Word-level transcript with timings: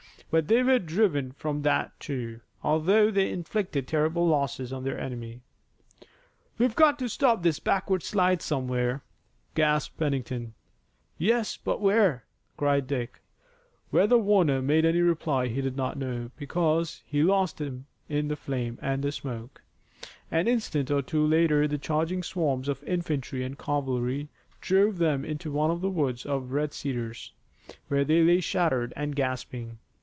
But 0.31 0.47
they 0.47 0.63
were 0.63 0.79
driven 0.79 1.33
from 1.33 1.63
that, 1.63 1.91
too, 1.99 2.39
although 2.63 3.11
they 3.11 3.29
inflicted 3.29 3.85
terrible 3.85 4.25
losses 4.25 4.71
on 4.71 4.85
their 4.85 4.97
enemy. 4.97 5.41
"We've 6.57 6.73
got 6.73 6.97
to 6.99 7.09
stop 7.09 7.43
this 7.43 7.59
backward 7.59 8.01
slide 8.01 8.41
somewhere," 8.41 9.03
gasped 9.55 9.97
Pennington. 9.99 10.53
"Yes, 11.17 11.57
but 11.57 11.81
where?" 11.81 12.23
cried 12.55 12.87
Dick. 12.87 13.19
Whether 13.89 14.17
Warner 14.17 14.61
made 14.61 14.85
any 14.85 15.01
reply 15.01 15.47
he 15.49 15.59
did 15.59 15.75
not 15.75 15.97
know, 15.99 16.31
because 16.37 17.01
he 17.05 17.21
lost 17.23 17.59
him 17.59 17.85
then 18.07 18.17
in 18.19 18.27
the 18.29 18.37
flame 18.37 18.79
and 18.81 19.03
the 19.03 19.11
smoke. 19.11 19.61
An 20.31 20.47
instant 20.47 20.89
or 20.89 21.01
two 21.01 21.27
later 21.27 21.67
the 21.67 21.77
charging 21.77 22.23
swarms 22.23 22.69
of 22.69 22.81
infantry 22.85 23.43
and 23.43 23.59
cavalry 23.59 24.29
drove 24.61 24.97
them 24.97 25.25
into 25.25 25.51
one 25.51 25.71
of 25.71 25.81
the 25.81 25.89
woods 25.89 26.25
of 26.25 26.53
red 26.53 26.71
cedars, 26.71 27.33
where 27.89 28.05
they 28.05 28.23
lay 28.23 28.39
shattered 28.39 28.93
and 28.95 29.13
gasping. 29.17 29.77